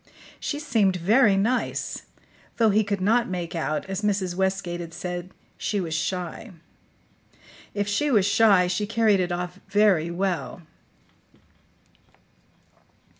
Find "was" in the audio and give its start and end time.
5.79-5.93, 8.09-8.25